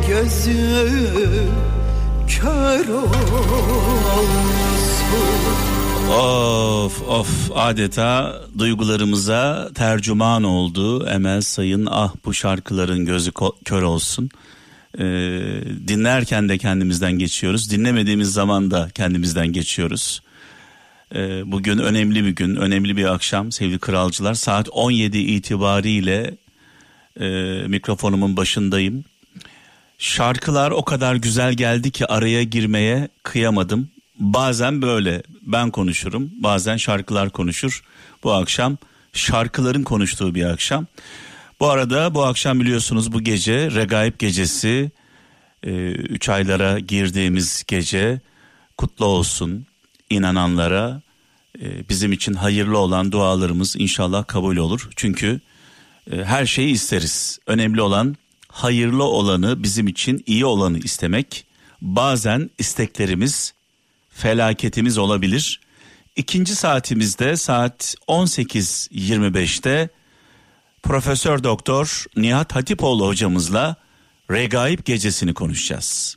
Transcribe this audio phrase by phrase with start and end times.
[0.09, 0.89] gözü
[2.29, 3.17] kör olsun
[6.11, 13.33] Of of adeta duygularımıza tercüman oldu Emel Sayın ah bu şarkıların gözü
[13.65, 14.31] kör olsun.
[14.99, 15.03] Ee,
[15.89, 20.21] dinlerken de kendimizden geçiyoruz dinlemediğimiz zaman da kendimizden geçiyoruz.
[21.15, 26.37] Ee, bugün önemli bir gün önemli bir akşam sevgili kralcılar saat 17 itibariyle
[27.21, 27.27] e,
[27.67, 29.05] mikrofonumun başındayım.
[29.99, 37.31] Şarkılar o kadar güzel geldi ki araya girmeye kıyamadım bazen böyle ben konuşurum bazen şarkılar
[37.31, 37.83] konuşur.
[38.25, 38.77] Bu akşam
[39.13, 40.87] şarkıların konuştuğu bir akşam.
[41.61, 44.91] Bu arada bu akşam biliyorsunuz bu gece Regaip Gecesi
[45.63, 48.21] 3 e, aylara girdiğimiz gece
[48.77, 49.67] kutlu olsun
[50.11, 51.03] inananlara
[51.63, 54.89] e, bizim için hayırlı olan dualarımız inşallah kabul olur.
[54.97, 55.41] Çünkü
[56.13, 57.39] e, her şeyi isteriz.
[57.47, 58.17] Önemli olan
[58.49, 61.47] hayırlı olanı bizim için iyi olanı istemek.
[61.81, 63.55] Bazen isteklerimiz
[64.11, 65.61] felaketimiz olabilir.
[66.17, 69.89] İkinci saatimizde saat 18.25'te
[70.83, 73.77] Profesör Doktor Nihat Hatipoğlu hocamızla
[74.31, 76.17] Regaib gecesini konuşacağız.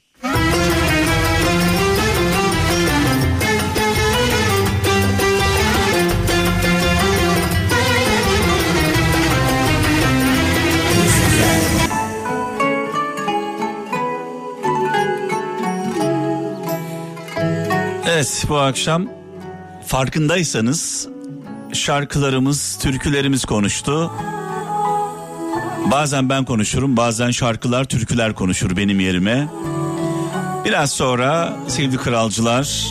[18.19, 19.07] Evet bu akşam
[19.85, 21.07] farkındaysanız
[21.73, 24.11] şarkılarımız, türkülerimiz konuştu.
[25.91, 29.47] Bazen ben konuşurum, bazen şarkılar, türküler konuşur benim yerime.
[30.65, 32.87] Biraz sonra sevgili kralcılar,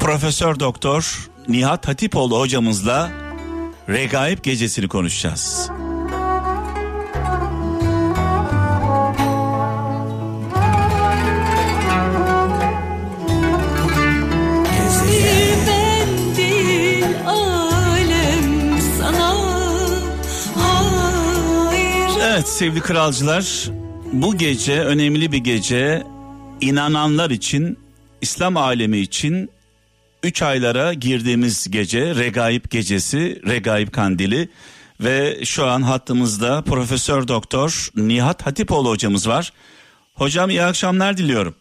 [0.00, 3.10] Profesör Doktor Nihat Hatipoğlu hocamızla
[3.88, 5.70] Regaip Gecesi'ni konuşacağız.
[22.40, 23.70] Evet sevgili kralcılar
[24.12, 26.02] bu gece önemli bir gece
[26.60, 27.78] inananlar için
[28.20, 29.50] İslam alemi için
[30.22, 34.48] 3 aylara girdiğimiz gece Regaib gecesi Regaib kandili
[35.00, 39.52] ve şu an hattımızda Profesör Doktor Nihat Hatipoğlu hocamız var.
[40.14, 41.54] Hocam iyi akşamlar diliyorum.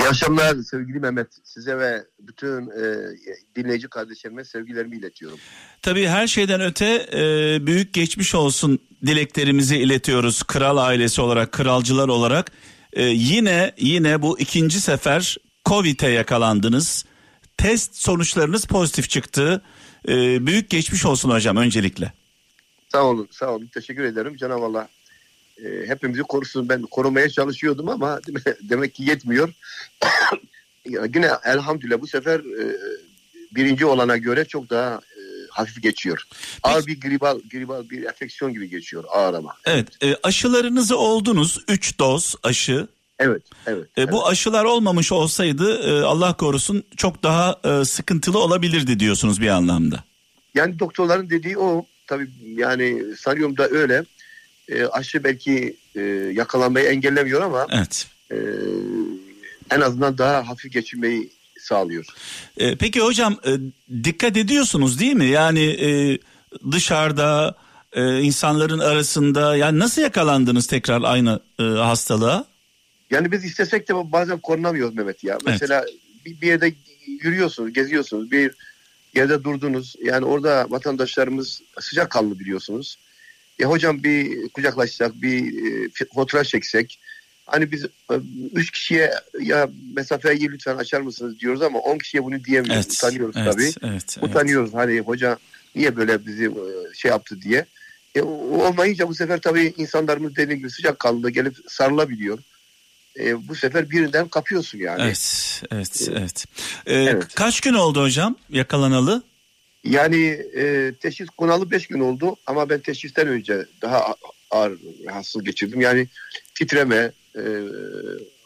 [0.00, 1.28] İyi akşamlar sevgili Mehmet.
[1.44, 3.08] Size ve bütün e,
[3.56, 5.38] dinleyici kardeşlerime sevgilerimi iletiyorum.
[5.82, 10.42] Tabii her şeyden öte e, büyük geçmiş olsun dileklerimizi iletiyoruz.
[10.42, 12.52] Kral ailesi olarak, kralcılar olarak.
[12.92, 15.36] E, yine yine bu ikinci sefer
[15.68, 17.04] Covid'e yakalandınız.
[17.56, 19.62] Test sonuçlarınız pozitif çıktı.
[20.08, 22.12] E, büyük geçmiş olsun hocam öncelikle.
[22.92, 23.70] Sağ olun, sağ olun.
[23.74, 24.36] Teşekkür ederim.
[24.36, 24.88] Cenab-ı Allah
[25.64, 26.68] e, hepimizi korusun.
[26.68, 28.20] Ben korumaya çalışıyordum ama
[28.62, 29.52] demek ki yetmiyor.
[30.86, 32.76] Yine elhamdülillah bu sefer e,
[33.54, 36.22] birinci olana göre çok daha e, hafif geçiyor.
[36.62, 39.56] Ağır bir gribal, gribal bir enfeksiyon gibi geçiyor ağır ama.
[39.64, 42.88] Evet e, aşılarınızı oldunuz 3 doz aşı.
[43.18, 43.84] Evet, evet.
[43.84, 44.12] E, evet.
[44.12, 50.04] Bu aşılar olmamış olsaydı e, Allah korusun çok daha e, sıkıntılı olabilirdi diyorsunuz bir anlamda.
[50.54, 51.86] Yani doktorların dediği o.
[52.06, 54.04] Tabii yani sanıyorum da öyle
[54.68, 56.00] e, aşı belki e,
[56.32, 58.06] yakalanmayı engellemiyor ama evet.
[58.30, 58.36] e,
[59.70, 61.30] en azından daha hafif geçirmeyi
[61.60, 62.04] sağlıyor.
[62.56, 63.50] E, peki hocam e,
[64.04, 65.26] dikkat ediyorsunuz değil mi?
[65.26, 66.18] Yani e,
[66.72, 67.54] dışarıda
[67.92, 72.44] e, insanların arasında yani nasıl yakalandınız tekrar aynı e, hastalığa?
[73.10, 75.38] Yani biz istesek de bazen korunamıyoruz Mehmet ya.
[75.46, 75.94] Mesela evet.
[76.26, 76.74] bir, bir yerde
[77.06, 78.50] yürüyorsunuz, geziyorsunuz, bir
[79.14, 79.96] yerde durdunuz.
[80.04, 82.98] Yani orada vatandaşlarımız sıcak kanlı biliyorsunuz.
[83.58, 86.98] Ya hocam bir kucaklaşsak, bir e, fotoğraf çeksek.
[87.46, 88.14] Hani biz e,
[88.52, 92.86] üç kişiye ya mesafeyi lütfen açar mısınız diyoruz ama on kişiye bunu diyemiyoruz.
[92.86, 93.92] Evet, Utanıyoruz evet, tabii.
[93.92, 94.84] Evet, Utanıyoruz evet.
[94.84, 95.38] hani hoca
[95.74, 97.66] niye böyle bizi e, şey yaptı diye.
[98.14, 102.38] E, olmayınca bu sefer tabii insanlarımız dediğim gibi sıcak kanlı gelip sarılabiliyor.
[103.18, 105.02] E, bu sefer birinden kapıyorsun yani.
[105.02, 106.44] Evet, evet, evet.
[106.86, 107.34] Ee, evet.
[107.34, 109.22] Kaç gün oldu hocam yakalanalı?
[109.84, 110.24] Yani
[110.56, 114.14] e, teşhis konalı 5 gün oldu ama ben teşhisten önce daha
[114.50, 115.80] ağır rahatsız geçirdim.
[115.80, 116.06] Yani
[116.54, 117.42] titreme, e,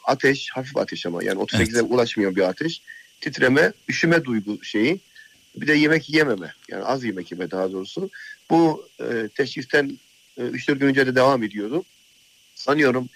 [0.05, 1.91] ateş, hafif ateş ama yani 38'e evet.
[1.91, 2.83] ulaşmayan bir ateş.
[3.21, 5.01] Titreme, üşüme duygu şeyi.
[5.57, 6.53] Bir de yemek yememe.
[6.69, 8.11] Yani az yemek yeme daha doğrusu.
[8.51, 9.99] Bu e, teşhisten
[10.37, 11.85] e, 3-4 gün önce de devam ediyordu.
[12.55, 13.09] Sanıyorum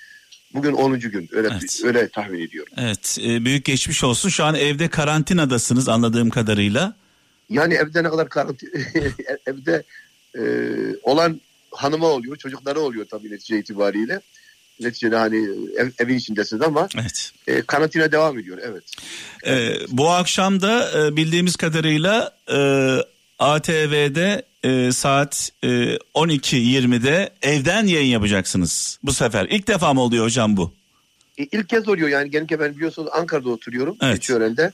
[0.54, 1.00] bugün 10.
[1.00, 1.80] gün öyle evet.
[1.84, 2.72] öyle tahmin ediyorum.
[2.76, 4.28] Evet, e, büyük geçmiş olsun.
[4.28, 6.99] Şu an evde karantinadasınız anladığım kadarıyla.
[7.50, 8.70] Yani evde ne kadar karantina
[9.46, 9.82] evde
[10.38, 10.42] e,
[11.02, 14.20] olan hanıma oluyor, çocuklara oluyor tabii netice itibariyle.
[14.80, 15.36] Neticede hani
[15.76, 17.32] ev, evin içindesiniz ama Evet.
[17.46, 18.58] e, karantina devam ediyor.
[18.62, 18.84] Evet.
[19.46, 22.58] Ee, bu akşam da e, bildiğimiz kadarıyla e,
[23.38, 25.68] ATV'de e, saat e,
[26.14, 29.46] 12.20'de evden yayın yapacaksınız bu sefer.
[29.50, 30.72] İlk defa mı oluyor hocam bu?
[31.38, 33.96] E, ilk kez oluyor yani genellikle ben biliyorsunuz Ankara'da oturuyorum.
[34.02, 34.14] Evet.
[34.14, 34.72] Keçiören'de.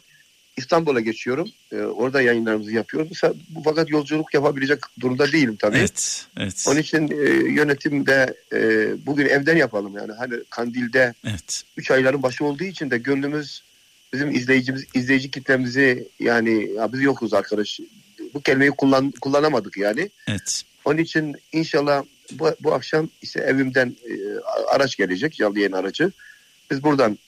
[0.56, 1.48] İstanbul'a geçiyorum.
[1.72, 3.08] E, orada yayınlarımızı yapıyoruz.
[3.10, 5.76] Mesela, bu fakat yolculuk yapabilecek durumda değilim tabii.
[5.76, 6.26] Evet.
[6.36, 6.64] Evet.
[6.68, 8.58] Onun için e, yönetimde e,
[9.06, 11.62] bugün evden yapalım yani hani Kandil'de Evet.
[11.76, 13.62] 3 ayların başı olduğu için de gönlümüz
[14.12, 17.80] bizim izleyicimiz izleyici kitlemizi yani ya biz yokuz arkadaş
[18.34, 20.10] bu kelimeyi kullan kullanamadık yani.
[20.28, 20.62] Evet.
[20.84, 24.14] Onun için inşallah bu, bu akşam işte evimden e,
[24.74, 26.12] araç gelecek canlı yayın aracı.
[26.70, 27.18] Biz buradan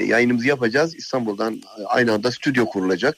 [0.00, 0.94] yayınımızı yapacağız.
[0.94, 3.16] İstanbul'dan e, aynı anda stüdyo kurulacak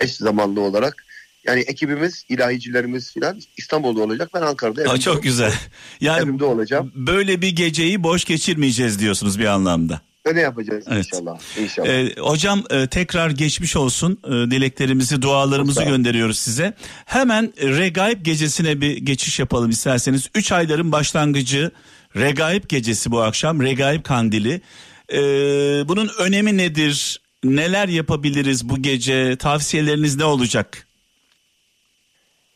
[0.00, 1.04] eş zamanlı olarak.
[1.46, 4.30] Yani ekibimiz, ilahicilerimiz filan İstanbul'da olacak.
[4.34, 5.52] Ben Ankara'da Aa, evimde, çok güzel.
[6.00, 6.92] Yani evimde olacağım.
[6.94, 10.00] böyle bir geceyi boş geçirmeyeceğiz diyorsunuz bir anlamda.
[10.24, 11.06] Öyle yapacağız Evet.
[11.06, 11.38] inşallah.
[11.58, 11.88] İnşallah.
[11.88, 14.18] Ee, hocam e, tekrar geçmiş olsun.
[14.24, 16.74] E, dileklerimizi, dualarımızı gönderiyoruz size.
[17.04, 20.28] Hemen Regaib gecesine bir geçiş yapalım isterseniz.
[20.34, 21.70] 3 ayların başlangıcı
[22.16, 23.62] Regaib gecesi bu akşam.
[23.62, 24.60] Regaib kandili.
[25.14, 25.18] Ee,
[25.88, 27.20] bunun önemi nedir?
[27.44, 29.36] Neler yapabiliriz bu gece?
[29.36, 30.86] Tavsiyeleriniz ne olacak?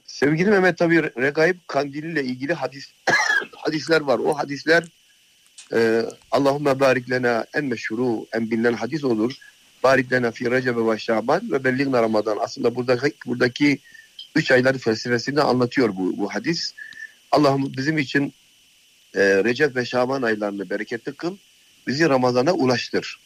[0.06, 2.88] Sevgili Mehmet tabii Regaib Kandili ile ilgili hadis
[3.56, 4.18] hadisler var.
[4.18, 4.84] O hadisler
[5.74, 7.06] e, Allahümme barik
[7.54, 9.34] en meşhuru en bilinen hadis olur.
[9.82, 12.38] Barik lena fi Recebe ve Şaban ve belligna Ramazan.
[12.40, 13.78] Aslında buradaki, buradaki
[14.34, 16.74] üç aylar felsefesini anlatıyor bu, bu hadis.
[17.32, 18.32] Allah'ım bizim için
[19.14, 21.36] e, Recep ve Şaban aylarını bereketli kıl.
[21.88, 23.18] Bizi Ramazan'a ulaştır.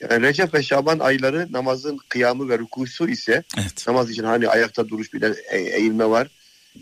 [0.00, 3.84] Yani Recep ve Şaban ayları namazın kıyamı ve rükusu ise Evet.
[3.88, 6.28] namaz için hani ayakta duruş bir de e- eğilme var.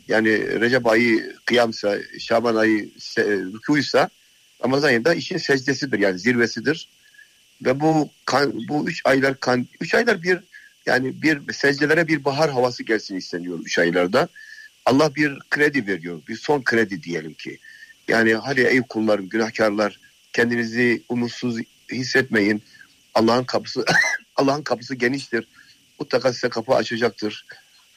[0.09, 4.09] Yani Recep ayı kıyamsa, Şaban ayı se- rükûysa
[4.65, 6.89] Ramazan ayında işin secdesidir yani zirvesidir.
[7.65, 10.39] Ve bu kan, bu üç aylar kan, üç aylar bir
[10.87, 14.29] yani bir secdelere bir bahar havası gelsin isteniyor üç aylarda.
[14.87, 16.21] Allah bir kredi veriyor.
[16.29, 17.59] Bir son kredi diyelim ki.
[18.09, 20.01] Yani hadi ey kullarım, günahkarlar
[20.35, 21.57] kendinizi umutsuz
[21.93, 22.63] hissetmeyin.
[23.15, 23.85] Allah'ın kapısı
[24.37, 25.49] Allah'ın kapısı geniştir.
[26.01, 27.47] Mutlaka size kapı açacaktır.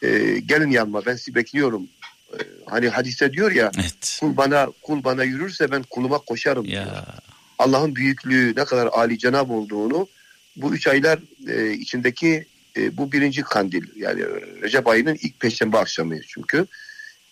[0.03, 1.87] Ee, gelin yanıma ben sizi bekliyorum.
[2.33, 4.17] Ee, hani hadiste diyor ya Evet.
[4.21, 6.65] kul bana kul bana yürürse ben kuluma koşarım.
[6.67, 6.85] diyor.
[6.85, 7.05] Ya
[7.59, 10.07] Allah'ın büyüklüğü ne kadar âli cenab olduğunu
[10.55, 12.45] bu üç aylar e, içindeki
[12.77, 14.21] e, bu birinci kandil yani
[14.61, 16.65] Recep ayının ilk peşembe akşamı çünkü.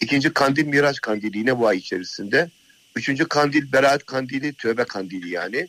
[0.02, 2.50] İkinci kandil Miraç kandili yine bu ay içerisinde.
[2.95, 5.68] Üçüncü kandil Beraat kandili Tövbe kandili yani.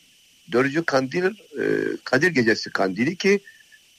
[0.53, 1.65] Dördüncü kandil e,
[2.05, 3.41] Kadir Gecesi kandili ki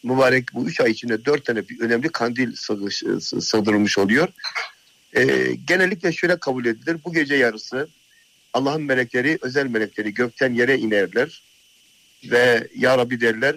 [0.03, 4.27] mübarek bu üç ay içinde dört tane bir önemli kandil sığış- sı- sığdırılmış oluyor.
[5.15, 5.23] E,
[5.67, 6.97] genellikle şöyle kabul edilir.
[7.05, 7.87] Bu gece yarısı
[8.53, 11.41] Allah'ın melekleri, özel melekleri gökten yere inerler
[12.31, 13.55] ve Ya Rabbi derler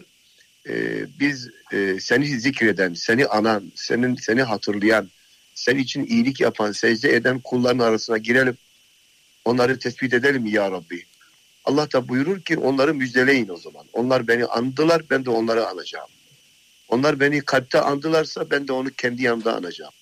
[0.69, 5.11] e, biz e, seni zikreden, seni anan, senin seni hatırlayan,
[5.55, 8.57] senin için iyilik yapan, secde eden kulların arasına girelim.
[9.45, 11.05] Onları tespit edelim Ya Rabbi.
[11.65, 13.87] Allah da buyurur ki onları müjdeleyin o zaman.
[13.93, 16.09] Onlar beni andılar, ben de onları anacağım.
[16.89, 19.93] Onlar beni kalpte andılarsa ben de onu kendi yanımda anacağım.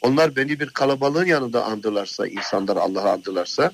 [0.00, 3.72] Onlar beni bir kalabalığın yanında andılarsa, insanlar Allah'ı andılarsa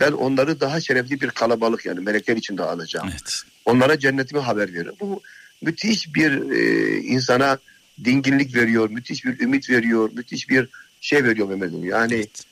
[0.00, 3.08] ben onları daha şerefli bir kalabalık yani melekler içinde anacağım.
[3.10, 3.42] evet.
[3.64, 4.94] Onlara cennetimi haber veririm.
[5.00, 5.22] Bu
[5.62, 7.58] müthiş bir e, insana
[8.04, 10.68] dinginlik veriyor, müthiş bir ümit veriyor, müthiş bir
[11.00, 11.84] şey veriyor Mehmet'im.
[11.84, 12.47] Yani kend,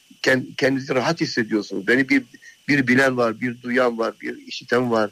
[0.56, 1.87] kendinizi rahat hissediyorsunuz.
[1.87, 2.23] Beni bir
[2.68, 5.11] bir bilen var, bir duyan var, bir işiten var.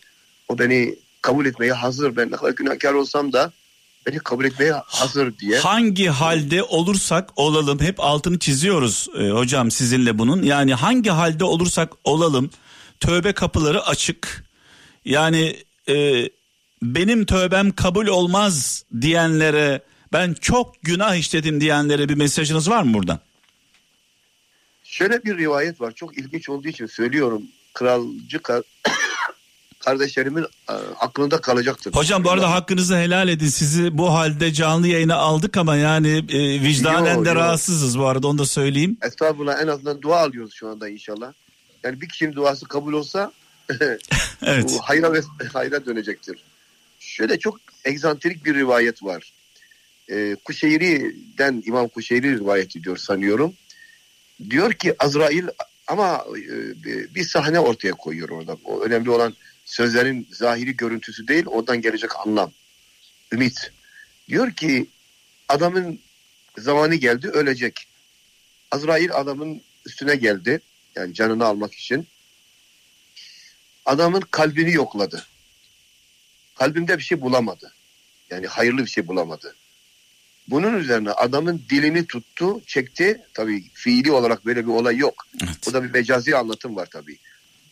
[0.49, 2.17] O beni kabul etmeye hazır.
[2.17, 3.53] Ben ne kadar günahkar olsam da
[4.07, 5.59] beni kabul etmeye hazır diye.
[5.59, 10.43] Hangi halde olursak olalım hep altını çiziyoruz e, hocam sizinle bunun.
[10.43, 12.51] Yani hangi halde olursak olalım
[13.01, 14.45] tövbe kapıları açık.
[15.05, 15.57] Yani
[15.89, 16.29] e,
[16.83, 23.21] benim tövbem kabul olmaz diyenlere ben çok günah işledim diyenlere bir mesajınız var mı buradan?
[24.95, 25.93] Şöyle bir rivayet var.
[25.93, 27.43] Çok ilginç olduğu için söylüyorum.
[27.75, 28.63] Kralcı ka-
[29.79, 31.93] kardeşlerimin e, aklında kalacaktır.
[31.93, 33.47] Hocam bu arada hakkınızı helal edin.
[33.47, 37.35] Sizi bu halde canlı yayına aldık ama yani e, vicdanen Yo, de yo.
[37.35, 38.97] rahatsızız bu arada onu da söyleyeyim.
[39.03, 41.33] Estağfurullah en azından dua alıyoruz şu anda inşallah.
[41.85, 43.33] Yani bir kişinin duası kabul olsa
[44.43, 44.65] Evet.
[44.71, 45.21] bu hayra ve
[45.53, 46.45] hayra dönecektir.
[47.01, 49.33] Şöyle çok egzantrik bir rivayet var.
[50.11, 53.55] Ee, Kuşeyri'den İmam Kuşeyri rivayet ediyor sanıyorum.
[54.51, 55.49] Diyor ki Azrail
[55.87, 58.57] ama e, bir sahne ortaya koyuyor orada.
[58.65, 62.53] O önemli olan sözlerin zahiri görüntüsü değil, oradan gelecek anlam.
[63.33, 63.73] Ümit.
[64.29, 64.87] Diyor ki
[65.49, 66.01] adamın
[66.59, 67.87] zamanı geldi ölecek.
[68.71, 70.61] Azrail adamın üstüne geldi.
[70.95, 72.07] Yani canını almak için.
[73.87, 75.27] Adamın kalbini yokladı.
[76.55, 77.75] Kalbinde bir şey bulamadı.
[78.31, 79.57] Yani hayırlı bir şey bulamadı.
[80.49, 83.23] Bunun üzerine adamın dilini tuttu, çekti.
[83.35, 85.27] Tabii fiili olarak böyle bir olay yok.
[85.45, 85.57] Evet.
[85.67, 87.19] Bu da bir mecazi anlatım var tabii.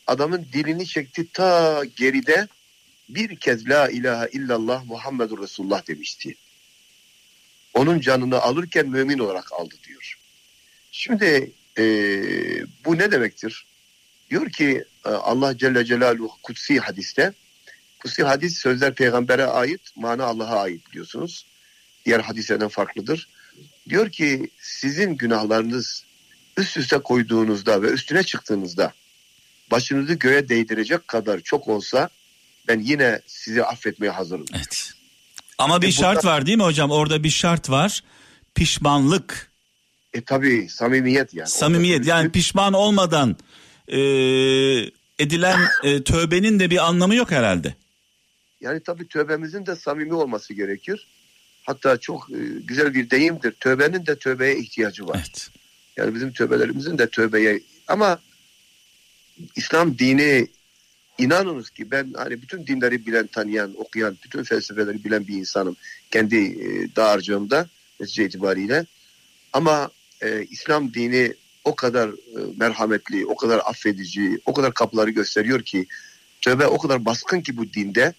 [0.07, 2.49] Adamın dilini çekti ta geride
[3.09, 6.35] bir kez la ilahe illallah Muhammedur Resulullah demişti.
[7.75, 10.19] Onun canını alırken mümin olarak aldı diyor.
[10.93, 11.85] Şimdi e,
[12.85, 13.67] bu ne demektir?
[14.31, 17.33] Diyor ki e, Allah Celle Celaluhu kutsi hadiste
[17.99, 21.47] kutsi hadis sözler peygambere ait, mana Allah'a ait biliyorsunuz.
[22.06, 23.28] Diğer hadislerden farklıdır.
[23.88, 26.04] Diyor ki sizin günahlarınız
[26.56, 28.92] üst üste koyduğunuzda ve üstüne çıktığınızda
[29.71, 32.09] başınızı göğe değdirecek kadar çok olsa
[32.68, 34.44] ben yine sizi affetmeye hazırım.
[34.56, 34.92] Evet.
[35.59, 36.90] Ama bir E, şart burada- var değil mi hocam?
[36.90, 38.02] Orada bir şart var.
[38.54, 39.50] Pişmanlık,
[40.14, 41.49] E tabi samimiyet yani.
[41.49, 41.99] samimiyet.
[42.00, 43.37] Orada Yani bir- pişman olmadan
[43.88, 43.99] e,
[45.18, 47.75] edilen e, tövbenin de bir anlamı yok herhalde.
[48.61, 51.06] Yani tabii tövbemizin de samimi olması gerekir.
[51.62, 53.52] Hatta çok e, güzel bir deyimdir.
[53.52, 55.16] Tövbenin de tövbeye ihtiyacı var.
[55.16, 55.50] Evet.
[55.97, 58.19] Yani bizim tövbelerimizin de tövbeye ama
[59.57, 60.49] İslam dini
[61.19, 65.76] inanınız ki ben hani bütün dinleri bilen, tanıyan, okuyan, bütün felsefeleri bilen bir insanım.
[66.11, 67.69] Kendi e, dağarcığımda
[68.00, 68.87] netice itibariyle.
[69.52, 69.90] Ama
[70.23, 75.87] e, İslam dini o kadar e, merhametli, o kadar affedici, o kadar kapıları gösteriyor ki
[76.40, 78.14] tövbe o kadar baskın ki bu dinde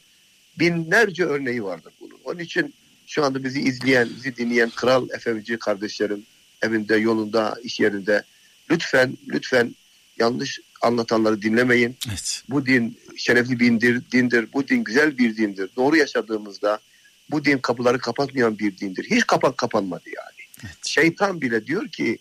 [0.60, 2.20] binlerce örneği vardır bunun.
[2.24, 2.74] Onun için
[3.14, 6.24] şu anda bizi izleyen, bizi dinleyen kral efemci kardeşlerim
[6.62, 8.24] evinde, yolunda, iş yerinde
[8.72, 9.76] lütfen lütfen
[10.20, 11.96] yanlış anlatanları dinlemeyin.
[12.10, 12.44] Evet.
[12.50, 14.48] Bu din şerefli bir dindir, dindir.
[14.54, 15.70] Bu din güzel bir dindir.
[15.76, 16.80] Doğru yaşadığımızda
[17.32, 19.06] bu din kapıları kapatmayan bir dindir.
[19.10, 20.66] Hiç kapak kapanmadı yani.
[20.66, 20.86] Evet.
[20.86, 22.18] Şeytan bile diyor ki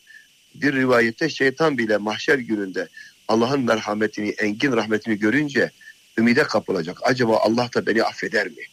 [0.55, 2.89] bir rivayette şeytan bile mahşer gününde
[3.29, 5.71] Allah'ın merhametini, engin rahmetini görünce
[6.19, 6.99] ümide kapılacak.
[7.03, 8.65] Acaba Allah da beni affeder mi?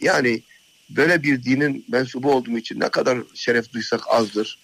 [0.00, 0.42] Yani
[0.96, 4.58] böyle bir dinin mensubu olduğum için ne kadar şeref duysak azdır.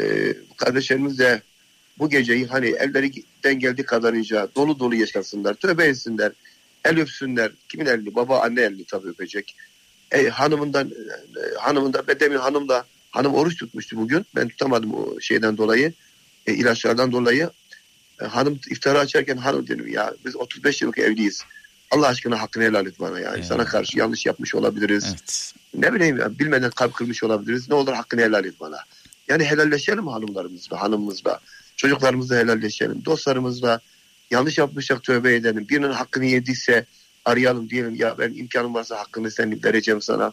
[0.00, 1.42] Ee, kardeşlerimiz de
[1.98, 5.54] bu geceyi hani ellerinden geldiği kadarınca dolu dolu yaşasınlar.
[5.54, 6.32] Tövbe etsinler.
[6.84, 7.52] El öpsünler.
[7.68, 8.14] Kimin elini?
[8.14, 9.56] Baba anne elini tabii öpecek.
[10.10, 14.26] E, hanımından e, hanımından ben demin hanımla hanım oruç tutmuştu bugün.
[14.36, 15.92] Ben tutamadım o şeyden dolayı.
[16.46, 17.50] E, ilaçlardan dolayı.
[18.22, 21.44] E, hanım iftarı açarken hanım dedim ya biz 35 yıllık evliyiz.
[21.94, 23.38] Allah aşkına hakkını helal et bana yani.
[23.38, 23.44] Ya.
[23.44, 25.04] Sana karşı yanlış yapmış olabiliriz.
[25.08, 25.52] Evet.
[25.74, 27.68] Ne bileyim ya bilmeden kalp kırmış olabiliriz.
[27.68, 28.76] Ne olur hakkını helal et bana.
[29.28, 31.40] Yani helalleşelim hanımlarımızla, hanımımızla.
[31.76, 33.04] Çocuklarımızla helalleşelim.
[33.04, 33.80] Dostlarımızla
[34.30, 35.66] yanlış yapmışsak tövbe edelim.
[35.68, 36.86] Birinin hakkını yediyse
[37.24, 40.32] arayalım diyelim ya ben imkanım varsa hakkını senin vereceğim sana.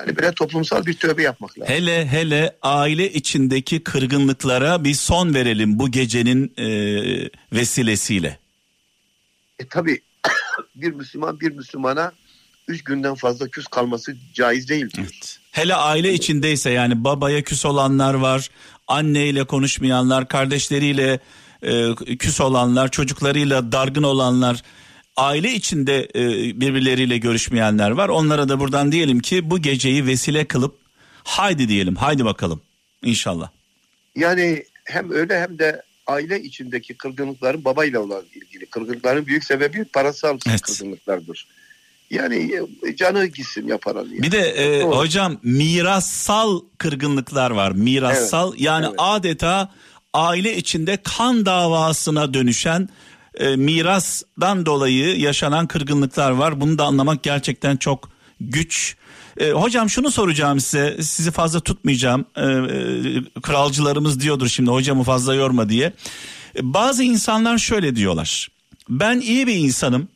[0.00, 1.74] Yani böyle toplumsal bir tövbe yapmak lazım.
[1.74, 6.66] Hele hele aile içindeki kırgınlıklara bir son verelim bu gecenin e,
[7.52, 8.38] vesilesiyle.
[9.58, 10.00] E tabi
[10.74, 12.12] bir Müslüman bir Müslümana
[12.68, 15.08] üç günden fazla küs kalması caiz değil diyor.
[15.10, 15.38] Evet.
[15.50, 18.50] Hele aile içindeyse yani babaya küs olanlar var,
[18.88, 21.20] anneyle konuşmayanlar, kardeşleriyle
[21.62, 24.62] e, küs olanlar, çocuklarıyla dargın olanlar,
[25.16, 26.24] aile içinde e,
[26.60, 28.08] birbirleriyle görüşmeyenler var.
[28.08, 30.78] Onlara da buradan diyelim ki bu geceyi vesile kılıp
[31.24, 32.62] haydi diyelim, haydi bakalım
[33.02, 33.50] inşallah.
[34.16, 38.66] Yani hem öyle hem de aile içindeki kırgınlıkların babayla olan ilgili.
[38.66, 40.60] Kırgınlıkların büyük sebebi parasal Evet.
[40.60, 41.46] kırgınlıklardır.
[42.10, 44.04] Yani e, canı gitsin yaparan.
[44.04, 44.22] Yani.
[44.22, 44.96] Bir de e, Doğru.
[44.96, 47.72] hocam mirassal kırgınlıklar var.
[47.72, 48.94] Mirassal yani evet.
[48.98, 49.72] adeta
[50.14, 52.88] aile içinde kan davasına dönüşen
[53.34, 56.60] e, mirastan dolayı yaşanan kırgınlıklar var.
[56.60, 58.96] Bunu da anlamak gerçekten çok güç.
[59.40, 61.02] E, hocam şunu soracağım size.
[61.02, 62.24] Sizi fazla tutmayacağım.
[62.36, 65.92] E, e, kralcılarımız diyordur şimdi hocamı fazla yorma diye.
[66.56, 68.48] E, bazı insanlar şöyle diyorlar.
[68.88, 70.08] Ben iyi bir insanım.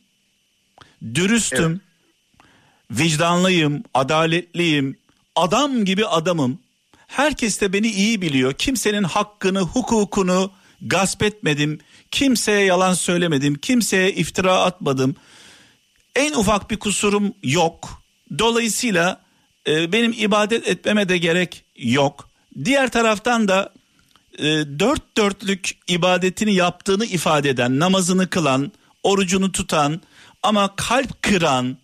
[1.15, 1.81] Dürüstüm
[2.91, 4.97] vicdanlıyım, adaletliyim,
[5.35, 6.59] adam gibi adamım.
[7.07, 8.53] Herkes de beni iyi biliyor.
[8.53, 11.79] Kimsenin hakkını, hukukunu gasp etmedim.
[12.11, 13.55] Kimseye yalan söylemedim.
[13.55, 15.15] Kimseye iftira atmadım.
[16.15, 18.01] En ufak bir kusurum yok.
[18.39, 19.21] Dolayısıyla
[19.67, 22.29] e, benim ibadet etmeme de gerek yok.
[22.65, 23.73] Diğer taraftan da
[24.37, 24.43] e,
[24.79, 28.71] dört dörtlük ibadetini yaptığını ifade eden, namazını kılan,
[29.03, 30.01] orucunu tutan
[30.43, 31.77] ama kalp kıran,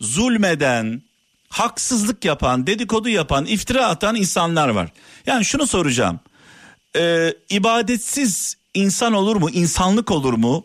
[0.00, 1.02] zulmeden,
[1.48, 4.92] haksızlık yapan, dedikodu yapan, iftira atan insanlar var.
[5.26, 6.20] Yani şunu soracağım.
[6.96, 9.50] Ee, ibadetsiz insan olur mu?
[9.50, 10.64] İnsanlık olur mu?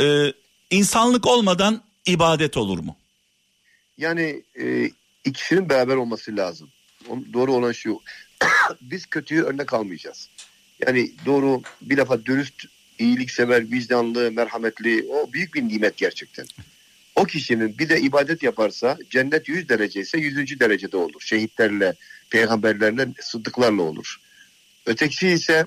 [0.00, 0.32] Ee,
[0.70, 2.96] insanlık olmadan ibadet olur mu?
[4.00, 4.90] Yani e,
[5.24, 6.70] ikisinin beraber olması lazım.
[7.32, 8.00] doğru olan şu.
[8.80, 10.28] Biz kötüyü örnek almayacağız.
[10.86, 12.64] Yani doğru bir defa dürüst,
[12.98, 16.46] iyiliksever, vicdanlı, merhametli o büyük bir nimet gerçekten.
[17.16, 20.60] O kişinin bir de ibadet yaparsa cennet 100 derece ise 100.
[20.60, 21.20] derecede olur.
[21.20, 21.94] Şehitlerle,
[22.30, 24.20] peygamberlerle, sıddıklarla olur.
[24.86, 25.66] Ötekisi ise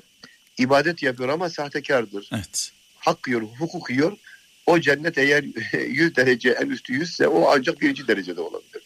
[0.58, 2.30] ibadet yapıyor ama sahtekardır.
[2.34, 2.72] Evet.
[3.00, 4.18] Hak yiyor, hukuk yiyor.
[4.68, 5.44] O cennet eğer
[5.88, 8.84] 100 derece en üstü 100 ise o ancak birinci derecede olabilir.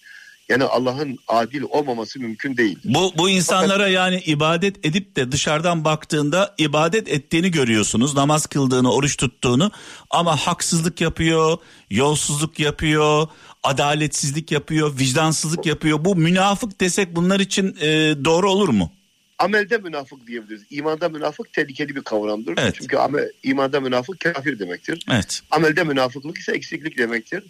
[0.50, 2.80] Yani Allah'ın adil olmaması mümkün değil.
[2.84, 8.16] Bu bu insanlara yani ibadet edip de dışarıdan baktığında ibadet ettiğini görüyorsunuz.
[8.16, 9.72] Namaz kıldığını, oruç tuttuğunu
[10.10, 11.58] ama haksızlık yapıyor,
[11.90, 13.28] yolsuzluk yapıyor,
[13.64, 16.06] adaletsizlik yapıyor, vicdansızlık yapıyor.
[16.06, 18.92] Bu münafık desek bunlar için e, doğru olur mu?
[19.40, 20.62] Amelde münafık diyebiliriz.
[20.70, 22.54] İmanda münafık tehlikeli bir kavramdır.
[22.58, 22.76] Evet.
[22.76, 25.06] Çünkü amel, imanda münafık kafir demektir.
[25.12, 25.42] Evet.
[25.52, 27.44] Amelde münafıklık ise eksiklik demektir.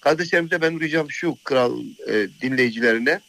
[0.00, 3.20] Kardeşlerimize ben ricam şu kral e, dinleyicilerine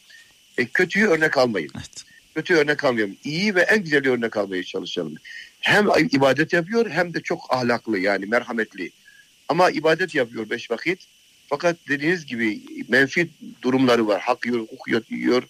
[0.58, 1.70] e, kötüyü örnek almayın.
[1.76, 2.04] Evet.
[2.34, 3.16] Kötü örnek almayalım.
[3.24, 5.14] İyi ve en güzeli örnek almaya çalışalım.
[5.60, 8.90] Hem ibadet yapıyor hem de çok ahlaklı yani merhametli.
[9.48, 11.00] Ama ibadet yapıyor beş vakit.
[11.46, 13.28] Fakat dediğiniz gibi menfi
[13.62, 14.20] durumları var.
[14.20, 15.42] Hak yiyor, hukuk yiyor,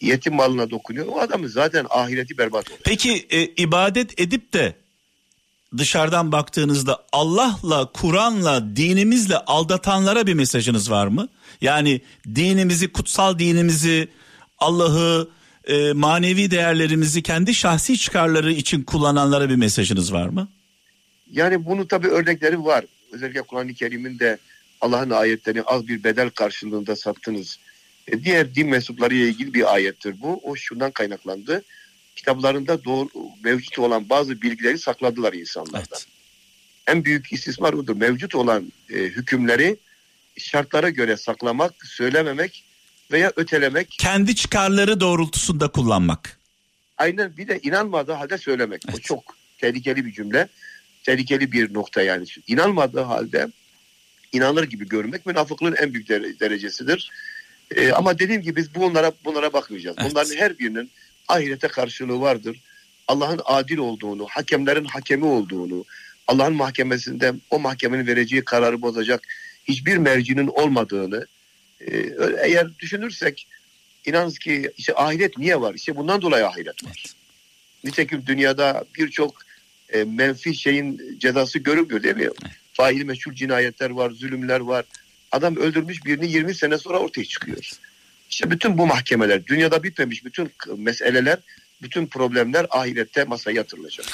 [0.00, 1.06] yetim malına dokunuyor.
[1.06, 2.80] O adamın zaten ahireti berbat oluyor.
[2.84, 4.76] Peki e, ibadet edip de
[5.76, 11.28] dışarıdan baktığınızda Allah'la, Kur'an'la, dinimizle aldatanlara bir mesajınız var mı?
[11.60, 12.00] Yani
[12.34, 14.08] dinimizi, kutsal dinimizi,
[14.58, 15.28] Allah'ı,
[15.64, 20.48] e, manevi değerlerimizi kendi şahsi çıkarları için kullananlara bir mesajınız var mı?
[21.32, 22.84] Yani bunu tabii örnekleri var.
[23.12, 24.38] Özellikle Kur'an-ı Kerim'in de
[24.80, 27.58] Allah'ın ayetlerini az bir bedel karşılığında sattınız.
[28.08, 30.40] E, diğer din mensuplarıyla ilgili bir ayettir bu.
[30.42, 31.62] O şundan kaynaklandı.
[32.16, 33.08] Kitaplarında doğru,
[33.44, 35.80] mevcut olan bazı bilgileri sakladılar insanlardan.
[35.92, 36.06] Evet.
[36.86, 37.96] En büyük istismar odur.
[37.96, 39.76] Mevcut olan e, hükümleri
[40.38, 42.64] şartlara göre saklamak, söylememek
[43.12, 43.96] veya ötelemek.
[44.00, 46.38] Kendi çıkarları doğrultusunda kullanmak.
[46.98, 48.82] Aynen bir de inanmadığı halde söylemek.
[48.88, 49.02] O Evet.
[49.04, 50.48] çok tehlikeli bir cümle.
[51.02, 52.24] Tehlikeli bir nokta yani.
[52.46, 53.48] İnanmadığı halde
[54.32, 57.10] inanır gibi görmek münafıklığın en büyük dere- derecesidir.
[57.74, 59.96] Ee, ama dediğim gibi biz bunlara bunlara bakmayacağız.
[60.00, 60.10] Evet.
[60.10, 60.90] Bunların her birinin
[61.28, 62.60] ahirete karşılığı vardır.
[63.08, 65.84] Allah'ın adil olduğunu, hakemlerin hakemi olduğunu,
[66.26, 69.22] Allah'ın mahkemesinde o mahkemenin vereceği kararı bozacak
[69.64, 71.26] hiçbir mercinin olmadığını
[71.80, 72.10] e,
[72.42, 73.46] eğer düşünürsek
[74.06, 75.74] inanız ki işte ahiret niye var?
[75.74, 77.04] İşte bundan dolayı ahiret var.
[77.06, 77.14] Evet.
[77.84, 79.42] Nitekim dünyada birçok
[79.88, 82.28] e, menfi şeyin cezası görülmüyor değil mi?
[82.72, 84.84] Faili meşhur cinayetler var, zulümler var.
[85.32, 87.70] Adam öldürmüş birini 20 sene sonra ortaya çıkıyor.
[88.30, 91.38] İşte bütün bu mahkemeler, dünyada bitmemiş bütün meseleler,
[91.82, 94.06] bütün problemler ahirette masaya yatırılacak.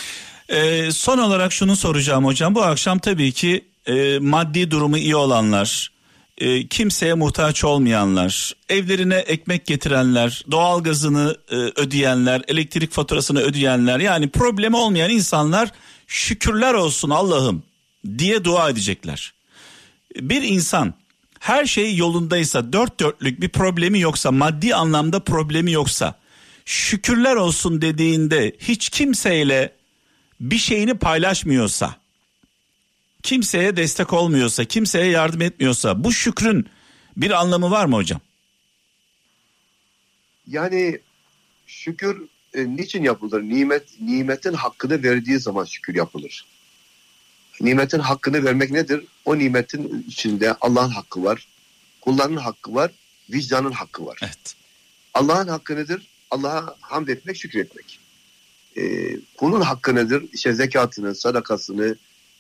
[0.49, 2.55] Ee, son olarak şunu soracağım hocam.
[2.55, 5.93] Bu akşam tabii ki e, maddi durumu iyi olanlar,
[6.39, 14.77] e, kimseye muhtaç olmayanlar, evlerine ekmek getirenler, doğalgazını e, ödeyenler, elektrik faturasını ödeyenler yani problemi
[14.77, 15.71] olmayan insanlar
[16.07, 17.63] şükürler olsun Allah'ım
[18.19, 19.33] diye dua edecekler.
[20.17, 20.95] Bir insan
[21.43, 26.19] her şey yolundaysa, dört dörtlük bir problemi yoksa, maddi anlamda problemi yoksa,
[26.65, 29.73] şükürler olsun dediğinde hiç kimseyle
[30.41, 31.97] bir şeyini paylaşmıyorsa,
[33.23, 36.67] kimseye destek olmuyorsa, kimseye yardım etmiyorsa bu şükrün
[37.17, 38.21] bir anlamı var mı hocam?
[40.47, 41.01] Yani
[41.67, 42.23] şükür
[42.55, 43.43] e, niçin yapılır?
[43.43, 46.45] Nimet nimetin hakkını verdiği zaman şükür yapılır.
[47.63, 49.05] Nimetin hakkını vermek nedir?
[49.25, 51.49] O nimetin içinde Allah'ın hakkı var,
[52.01, 52.91] kulların hakkı var,
[53.31, 54.19] vicdanın hakkı var.
[54.23, 54.55] Evet.
[55.15, 56.09] Allah'ın hakkı nedir?
[56.31, 57.99] Allah'a hamd etmek, şükretmek.
[58.77, 60.25] Ee, kulun hakkı nedir?
[60.33, 61.97] İşte zekatını, sadakasını,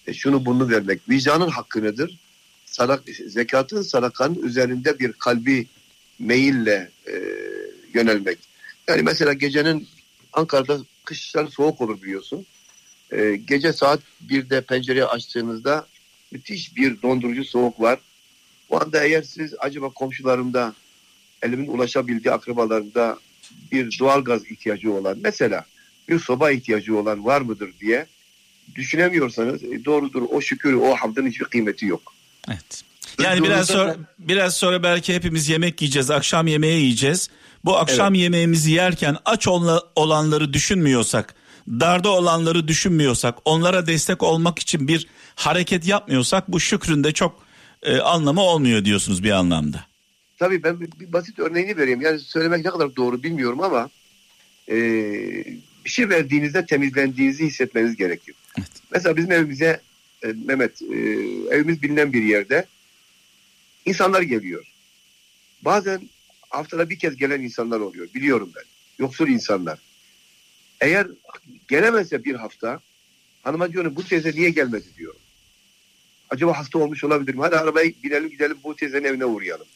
[0.06, 1.08] e, şunu bunu vermek.
[1.08, 2.18] Vicdanın hakkı nedir?
[2.66, 5.66] Sadak, zekatın, sadakanın üzerinde bir kalbi
[6.18, 7.12] meyille e,
[7.94, 8.38] yönelmek.
[8.88, 9.88] Yani mesela gecenin
[10.32, 12.46] Ankara'da kışlar soğuk olur biliyorsun.
[13.12, 15.86] E, gece saat 1'de pencereyi açtığınızda
[16.30, 17.98] müthiş bir dondurucu soğuk var.
[18.70, 20.74] O anda eğer siz acaba komşularımda
[21.42, 23.18] elimin ulaşabildiği akrabalarımda
[23.72, 25.64] bir doğalgaz ihtiyacı olan mesela
[26.08, 28.06] bir soba ihtiyacı olan var mıdır diye
[28.74, 32.14] düşünemiyorsanız e, doğrudur o şükür o hamdın hiçbir kıymeti yok.
[32.48, 32.82] Evet.
[33.22, 37.30] Yani biraz sonra biraz sonra belki hepimiz yemek yiyeceğiz, akşam yemeği yiyeceğiz.
[37.64, 39.48] Bu akşam yemeğimizi yerken aç
[39.96, 41.34] olanları düşünmüyorsak,
[41.68, 47.42] darda olanları düşünmüyorsak, onlara destek olmak için bir hareket yapmıyorsak bu şükrün de çok
[47.82, 49.84] e, anlamı olmuyor diyorsunuz bir anlamda.
[50.38, 52.00] Tabii ben bir, basit örneğini vereyim.
[52.00, 53.90] Yani söylemek ne kadar doğru bilmiyorum ama
[54.68, 54.74] e,
[55.84, 58.38] bir şey verdiğinizde temizlendiğinizi hissetmeniz gerekiyor.
[58.58, 58.70] Evet.
[58.90, 59.80] Mesela bizim evimize
[60.22, 60.96] e, Mehmet e,
[61.54, 62.66] evimiz bilinen bir yerde
[63.86, 64.64] insanlar geliyor.
[65.62, 66.08] Bazen
[66.50, 68.08] haftada bir kez gelen insanlar oluyor.
[68.14, 68.64] Biliyorum ben.
[68.98, 69.78] yoksul insanlar.
[70.82, 71.06] Eğer
[71.68, 72.80] gelemezse bir hafta
[73.42, 75.14] hanıma diyorum bu teyze niye gelmedi diyor.
[76.30, 77.40] Acaba hasta olmuş olabilir mi?
[77.40, 79.66] Hadi arabaya binelim gidelim bu teyzenin evine uğrayalım.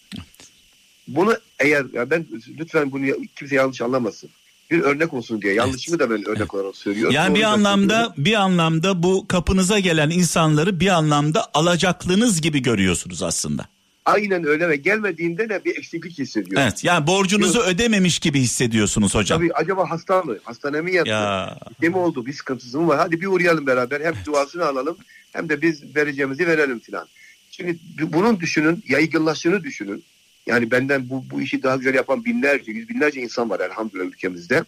[1.08, 2.26] Bunu eğer ya ben
[2.58, 4.30] lütfen bunu kimse yanlış anlamasın.
[4.70, 7.14] Bir örnek olsun diye yanlışımı da ben örnek olarak söylüyorum.
[7.14, 8.24] Yani bir Doğru anlamda söylüyorum.
[8.24, 13.68] bir anlamda bu kapınıza gelen insanları bir anlamda alacaklınız gibi görüyorsunuz aslında.
[14.06, 16.62] Aynen öyle ve gelmediğinde de bir eksiklik hissediyor.
[16.62, 16.84] Evet.
[16.84, 19.38] Yani borcunuzu ödememiş gibi hissediyorsunuz hocam.
[19.38, 20.36] Tabii acaba hasta mı?
[20.44, 21.10] Hastane mi yattı?
[21.10, 22.26] Ya Ne mi oldu?
[22.26, 22.98] Bir sıkıntısı mı var?
[22.98, 24.00] Hadi bir uğrayalım beraber.
[24.00, 24.96] Hem duasını alalım
[25.32, 27.08] hem de biz vereceğimizi verelim filan.
[27.50, 30.04] Şimdi bunun düşünün, yaygınlaştığını düşünün.
[30.46, 34.64] Yani benden bu, bu işi daha güzel yapan binlerce, yüz binlerce insan var elhamdülillah ülkemizde.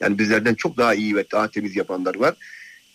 [0.00, 2.34] Yani bizlerden çok daha iyi ve daha temiz yapanlar var.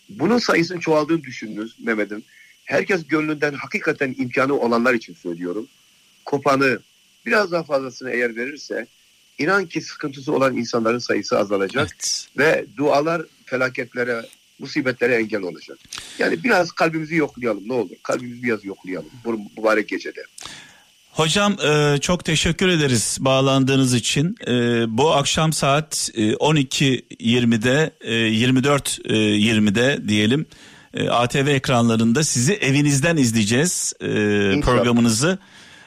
[0.09, 2.23] Bunun sayısının çoğaldığını düşününüz Mehmet'im.
[2.67, 5.67] Herkes gönlünden hakikaten imkanı olanlar için söylüyorum.
[6.25, 6.79] Kopanı
[7.25, 8.87] biraz daha fazlasını eğer verirse
[9.37, 12.27] inan ki sıkıntısı olan insanların sayısı azalacak evet.
[12.37, 14.25] ve dualar felaketlere,
[14.59, 15.77] musibetlere engel olacak.
[16.19, 17.95] Yani biraz kalbimizi yoklayalım ne olur.
[18.03, 20.23] Kalbimizi biraz yoklayalım bu mübarek gecede.
[21.11, 24.35] Hocam e, çok teşekkür ederiz bağlandığınız için.
[24.47, 24.53] E,
[24.97, 30.45] bu akşam saat e, 12.20'de e, 24.20'de diyelim
[30.97, 34.07] e, ATV ekranlarında sizi evinizden izleyeceğiz e,
[34.61, 35.39] programınızı.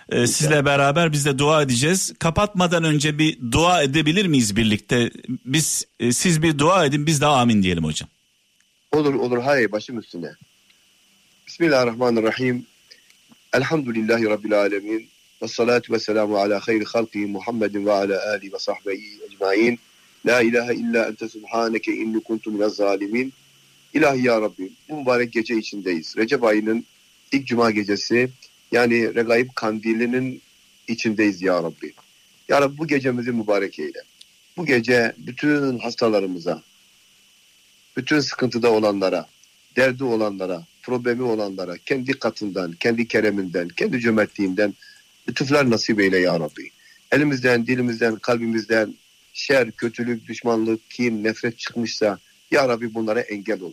[0.08, 2.12] E, sizle beraber biz de dua edeceğiz.
[2.18, 5.10] Kapatmadan önce bir dua edebilir miyiz birlikte?
[5.44, 8.08] Biz e, siz bir dua edin biz de amin diyelim hocam.
[8.92, 10.30] Olur olur hayır başım üstüne.
[11.46, 12.66] Bismillahirrahmanirrahim.
[13.52, 15.08] Elhamdülillahi Rabbil alemin.
[15.42, 19.78] Ve salatu ve selamu ala hayri halki Muhammedin ve ala ali ve sahbeyi ecmain.
[20.26, 23.32] La ilahe illa ente subhaneke inni kuntu minez zalimin.
[23.94, 26.16] İlahi ya Rabbi bu mübarek gece içindeyiz.
[26.16, 26.84] Recep ayının
[27.32, 28.30] ilk cuma gecesi
[28.72, 30.42] yani Regaib kandilinin
[30.88, 31.92] içindeyiz ya Rabbi.
[32.48, 33.98] Ya Rabbi bu gecemizi mübarek eyle.
[34.56, 36.62] Bu gece bütün hastalarımıza,
[37.96, 39.26] bütün sıkıntıda olanlara,
[39.76, 44.74] derdi olanlara, problemi olanlara, kendi katından, kendi kereminden, kendi cömertliğinden
[45.28, 46.70] lütuflar nasip eyle ya Rabbi.
[47.12, 48.94] Elimizden, dilimizden, kalbimizden
[49.32, 52.18] şer, kötülük, düşmanlık, kin, nefret çıkmışsa
[52.50, 53.72] ya Rabbi bunlara engel ol.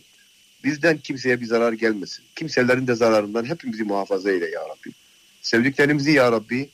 [0.64, 2.24] Bizden kimseye bir zarar gelmesin.
[2.36, 4.90] Kimselerin de zararından hepimizi muhafaza eyle ya Rabbi.
[5.42, 6.70] Sevdiklerimizi ya Rabbi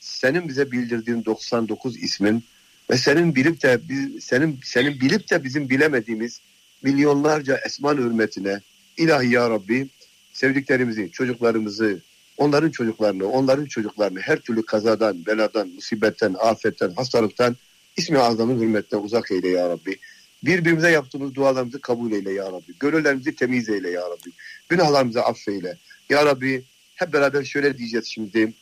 [0.00, 2.44] senin bize bildirdiğin 99 ismin
[2.90, 6.40] ve senin bilip de biz, senin senin bilip de bizim bilemediğimiz
[6.82, 8.60] milyonlarca esman hürmetine
[8.96, 9.88] ilahi ya Rabbi
[10.32, 12.00] sevdiklerimizi, çocuklarımızı,
[12.36, 17.56] onların çocuklarını, onların çocuklarını her türlü kazadan, beladan, musibetten, afetten, hastalıktan
[17.96, 19.98] ismi azamın hürmetine uzak eyle ya Rabbi.
[20.46, 22.72] Birbirimize yaptığımız dualarımızı kabul eyle ya Rabbi.
[22.80, 24.30] Gönüllerimizi temiz eyle ya Rabbi.
[24.68, 25.76] Günahlarımızı affeyle.
[26.10, 28.52] Ya Rabbi hep beraber şöyle diyeceğiz şimdi.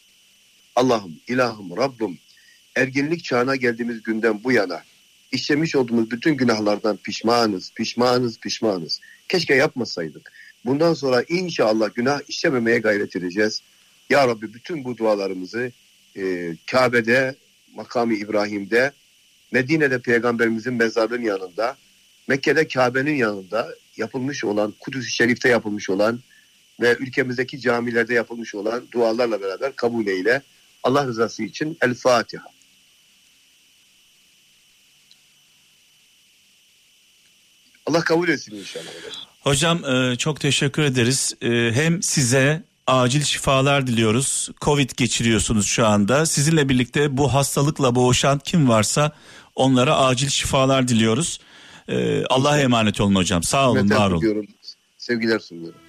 [0.76, 2.18] Allah'ım, ilahım, Rabbim
[2.76, 4.82] ergenlik çağına geldiğimiz günden bu yana
[5.32, 9.00] işlemiş olduğumuz bütün günahlardan pişmanız, pişmanız, pişmanız.
[9.28, 10.32] Keşke yapmasaydık.
[10.64, 13.62] Bundan sonra inşallah günah işlememeye gayret edeceğiz.
[14.10, 15.72] Ya Rabbi bütün bu dualarımızı
[16.16, 17.34] e, Kabe'de,
[17.74, 18.92] makamı İbrahim'de,
[19.54, 21.76] Medine'de peygamberimizin mezarının yanında,
[22.28, 26.20] Mekke'de Kabe'nin yanında yapılmış olan, Kudüs-i Şerif'te yapılmış olan
[26.80, 30.42] ve ülkemizdeki camilerde yapılmış olan dualarla beraber kabul eyle.
[30.82, 32.44] Allah rızası için El Fatiha.
[37.86, 38.84] Allah kabul etsin inşallah.
[39.40, 41.34] Hocam e, çok teşekkür ederiz.
[41.42, 44.50] E, hem size acil şifalar diliyoruz.
[44.60, 46.26] Covid geçiriyorsunuz şu anda.
[46.26, 49.12] Sizinle birlikte bu hastalıkla boğuşan kim varsa
[49.54, 51.40] onlara acil şifalar diliyoruz.
[51.88, 53.42] E, Allah'a emanet olun hocam.
[53.42, 54.20] Sağ olun, Hürmetler var olun.
[54.20, 54.46] diliyorum.
[54.98, 55.80] Sevgiler sunuyorum.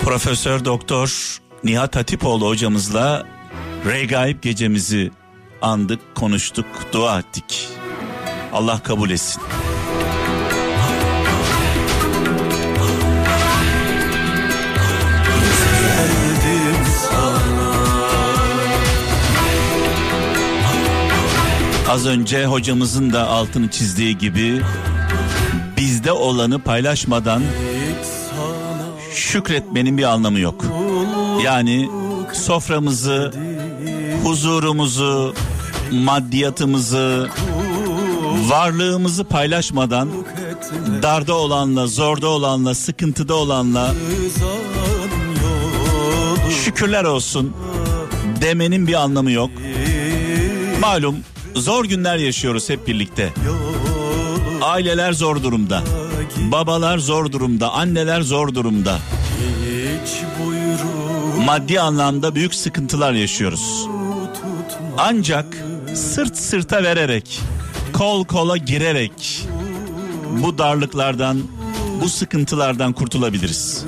[0.00, 3.26] Profesör Doktor Nihat Hatipoğlu hocamızla
[3.86, 5.10] Regaib gecemizi
[5.62, 7.68] andık, konuştuk, dua ettik.
[8.52, 9.42] Allah kabul etsin.
[21.88, 24.62] Az önce hocamızın da altını çizdiği gibi
[25.76, 27.42] bizde olanı paylaşmadan
[29.14, 30.64] şükretmenin bir anlamı yok.
[31.44, 31.90] Yani
[32.32, 33.32] soframızı,
[34.24, 35.34] huzurumuzu,
[35.92, 37.30] maddiyatımızı,
[38.48, 40.08] varlığımızı paylaşmadan
[41.02, 43.94] darda olanla, zorda olanla, sıkıntıda olanla
[46.64, 47.52] şükürler olsun
[48.40, 49.50] demenin bir anlamı yok.
[50.80, 51.16] Malum
[51.56, 53.32] zor günler yaşıyoruz hep birlikte.
[54.62, 55.82] Aileler zor durumda.
[56.52, 58.98] Babalar zor durumda, anneler zor durumda.
[61.44, 63.86] Maddi anlamda büyük sıkıntılar yaşıyoruz.
[64.98, 65.46] Ancak
[65.94, 67.40] sırt sırta vererek,
[67.92, 69.48] kol kola girerek
[70.42, 71.42] bu darlıklardan,
[72.02, 73.84] bu sıkıntılardan kurtulabiliriz.